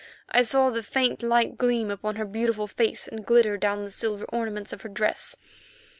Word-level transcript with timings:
I 0.29 0.41
saw 0.41 0.71
the 0.71 0.81
faint 0.81 1.21
light 1.21 1.59
gleam 1.59 1.91
upon 1.91 2.15
her 2.15 2.25
beautiful 2.25 2.65
face 2.65 3.07
and 3.07 3.23
glitter 3.23 3.55
down 3.55 3.83
the 3.83 3.91
silver 3.91 4.25
ornaments 4.29 4.73
of 4.73 4.81
her 4.81 4.89
dress. 4.89 5.35